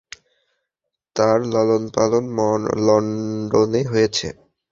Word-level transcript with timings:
তার 1.15 1.37
লালনপালন 1.53 2.25
লন্ডনে 2.85 3.81
হয়েছে। 3.91 4.27